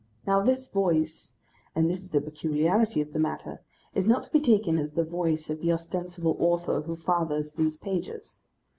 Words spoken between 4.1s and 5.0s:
to be taken as